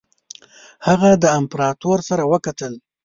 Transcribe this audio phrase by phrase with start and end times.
[0.87, 2.73] هغه د امپراطور سره وکتل.